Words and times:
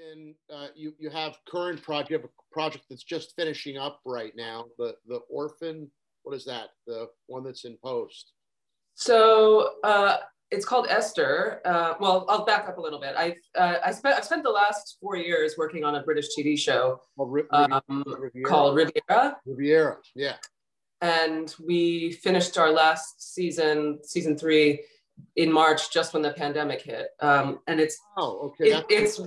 been 0.00 0.34
uh, 0.54 0.68
you 0.74 0.94
you 0.98 1.10
have 1.10 1.36
current 1.48 1.82
project 1.82 2.24
a 2.24 2.28
project 2.52 2.84
that's 2.88 3.04
just 3.04 3.34
finishing 3.36 3.78
up 3.78 4.00
right 4.04 4.32
now. 4.36 4.66
The 4.78 4.96
the 5.06 5.20
orphan. 5.30 5.90
What 6.22 6.34
is 6.34 6.44
that? 6.44 6.70
The 6.86 7.08
one 7.26 7.44
that's 7.44 7.64
in 7.64 7.78
post. 7.82 8.32
So 8.94 9.70
uh, 9.84 10.18
it's 10.50 10.66
called 10.66 10.86
Esther. 10.90 11.60
Uh, 11.64 11.94
well, 11.98 12.26
I'll 12.28 12.44
back 12.44 12.68
up 12.68 12.76
a 12.76 12.80
little 12.80 13.00
bit. 13.00 13.14
I've 13.16 13.36
uh, 13.56 13.76
I 13.84 13.92
spent 13.92 14.16
I've 14.16 14.24
spent 14.24 14.42
the 14.42 14.50
last 14.50 14.98
four 15.00 15.16
years 15.16 15.54
working 15.56 15.84
on 15.84 15.94
a 15.94 16.02
British 16.02 16.26
TV 16.36 16.58
show 16.58 17.00
um, 17.18 18.04
Riviera. 18.06 18.48
called 18.48 18.76
Riviera. 18.76 19.36
Riviera, 19.46 19.96
yeah. 20.14 20.36
And 21.02 21.54
we 21.66 22.12
finished 22.12 22.58
our 22.58 22.70
last 22.70 23.34
season, 23.34 24.00
season 24.04 24.36
three, 24.36 24.84
in 25.36 25.50
March, 25.50 25.90
just 25.90 26.12
when 26.12 26.22
the 26.22 26.32
pandemic 26.32 26.82
hit. 26.82 27.08
Um, 27.20 27.60
and 27.66 27.80
it's 27.80 27.98
oh, 28.18 28.52
okay. 28.60 28.72
It, 28.72 28.84
it's 28.88 29.20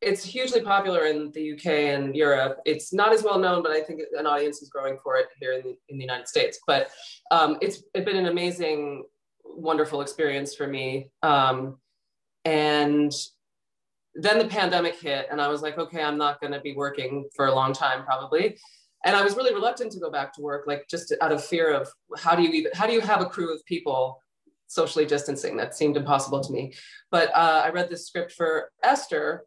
it's 0.00 0.24
hugely 0.24 0.60
popular 0.60 1.06
in 1.06 1.32
the 1.32 1.54
UK 1.54 1.66
and 1.66 2.14
Europe. 2.14 2.58
It's 2.64 2.92
not 2.92 3.12
as 3.12 3.22
well 3.22 3.38
known, 3.38 3.62
but 3.62 3.72
I 3.72 3.80
think 3.80 4.00
an 4.16 4.26
audience 4.26 4.62
is 4.62 4.68
growing 4.68 4.98
for 5.02 5.16
it 5.16 5.26
here 5.40 5.52
in 5.52 5.62
the, 5.62 5.76
in 5.88 5.98
the 5.98 6.04
United 6.04 6.28
States. 6.28 6.60
But 6.66 6.90
um, 7.30 7.58
it's, 7.60 7.82
it's 7.94 8.04
been 8.04 8.16
an 8.16 8.26
amazing 8.26 9.04
wonderful 9.44 10.00
experience 10.00 10.54
for 10.54 10.66
me. 10.66 11.10
Um, 11.22 11.78
and 12.44 13.12
then 14.14 14.38
the 14.38 14.46
pandemic 14.46 14.96
hit, 14.96 15.26
and 15.30 15.40
I 15.40 15.48
was 15.48 15.62
like, 15.62 15.78
okay, 15.78 16.02
I'm 16.02 16.18
not 16.18 16.40
going 16.40 16.52
to 16.52 16.60
be 16.60 16.74
working 16.74 17.28
for 17.34 17.46
a 17.46 17.54
long 17.54 17.72
time, 17.72 18.04
probably. 18.04 18.56
And 19.04 19.14
I 19.14 19.22
was 19.22 19.36
really 19.36 19.54
reluctant 19.54 19.92
to 19.92 20.00
go 20.00 20.10
back 20.10 20.32
to 20.34 20.42
work, 20.42 20.66
like 20.66 20.86
just 20.88 21.14
out 21.20 21.32
of 21.32 21.44
fear 21.44 21.72
of 21.72 21.88
how 22.16 22.34
do 22.34 22.42
you 22.42 22.50
even 22.50 22.72
how 22.74 22.86
do 22.86 22.92
you 22.92 23.00
have 23.00 23.20
a 23.20 23.26
crew 23.26 23.54
of 23.54 23.64
people 23.64 24.20
socially 24.66 25.06
distancing? 25.06 25.56
That 25.56 25.76
seemed 25.76 25.96
impossible 25.96 26.40
to 26.40 26.52
me. 26.52 26.74
But 27.10 27.28
uh, 27.28 27.62
I 27.64 27.70
read 27.70 27.90
this 27.90 28.06
script 28.06 28.32
for 28.32 28.70
Esther. 28.82 29.44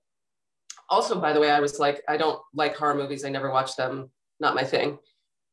Also, 0.92 1.20
by 1.20 1.34
the 1.34 1.40
way, 1.40 1.50
I 1.50 1.60
was 1.60 1.80
like, 1.80 2.04
I 2.08 2.18
don't 2.18 2.40
like 2.54 2.76
horror 2.76 2.94
movies. 2.94 3.26
I 3.26 3.30
never 3.30 3.50
watch 3.50 3.76
them. 3.76 4.12
Not 4.40 4.54
my 4.54 4.64
thing. 4.64 5.00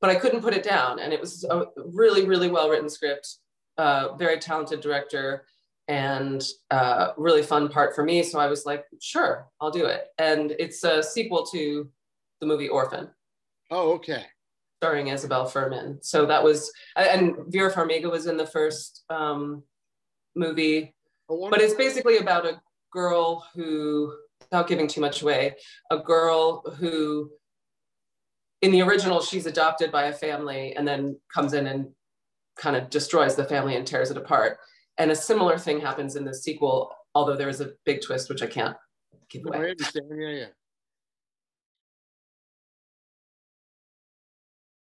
But 0.00 0.10
I 0.10 0.16
couldn't 0.16 0.42
put 0.42 0.54
it 0.54 0.62
down, 0.62 0.98
and 0.98 1.12
it 1.12 1.20
was 1.20 1.44
a 1.44 1.64
really, 1.76 2.26
really 2.26 2.50
well 2.50 2.68
written 2.68 2.90
script 2.90 3.38
uh, 3.78 4.14
very 4.16 4.38
talented 4.38 4.80
director 4.80 5.44
and 5.86 6.44
uh, 6.70 7.12
really 7.16 7.42
fun 7.42 7.68
part 7.68 7.94
for 7.94 8.04
me. 8.04 8.22
So 8.22 8.38
I 8.38 8.48
was 8.48 8.66
like, 8.66 8.84
sure, 9.00 9.46
I'll 9.60 9.70
do 9.70 9.86
it. 9.86 10.08
And 10.18 10.54
it's 10.58 10.84
a 10.84 11.02
sequel 11.02 11.46
to 11.46 11.88
the 12.40 12.46
movie 12.46 12.68
Orphan. 12.68 13.08
Oh, 13.70 13.92
okay. 13.92 14.24
Starring 14.82 15.08
Isabelle 15.08 15.48
Fuhrman. 15.48 16.04
So 16.04 16.26
that 16.26 16.42
was, 16.42 16.70
and 16.96 17.36
Vera 17.48 17.72
Farmiga 17.72 18.10
was 18.10 18.26
in 18.26 18.36
the 18.36 18.46
first 18.46 19.04
um, 19.08 19.62
movie. 20.36 20.94
But 21.28 21.60
it's 21.60 21.74
basically 21.74 22.18
about 22.18 22.46
a 22.46 22.60
girl 22.92 23.46
who, 23.54 24.12
without 24.40 24.68
giving 24.68 24.88
too 24.88 25.00
much 25.00 25.22
away, 25.22 25.54
a 25.90 25.98
girl 25.98 26.62
who, 26.78 27.30
in 28.62 28.70
the 28.70 28.82
original, 28.82 29.20
she's 29.20 29.46
adopted 29.46 29.92
by 29.92 30.04
a 30.04 30.12
family 30.12 30.74
and 30.76 30.86
then 30.86 31.18
comes 31.32 31.52
in 31.52 31.66
and 31.66 31.88
kind 32.56 32.76
of 32.76 32.90
destroys 32.90 33.36
the 33.36 33.44
family 33.44 33.76
and 33.76 33.86
tears 33.86 34.10
it 34.10 34.16
apart. 34.16 34.58
And 34.98 35.10
a 35.10 35.16
similar 35.16 35.58
thing 35.58 35.80
happens 35.80 36.16
in 36.16 36.24
the 36.24 36.34
sequel, 36.34 36.92
although 37.14 37.36
there 37.36 37.48
is 37.48 37.60
a 37.60 37.72
big 37.84 38.00
twist, 38.02 38.28
which 38.28 38.42
I 38.42 38.46
can't 38.46 38.76
give 39.30 39.46
away. 39.46 39.58
Oh, 39.58 39.70
Understand. 39.70 40.06
Yeah, 40.16 40.28
yeah. 40.28 40.46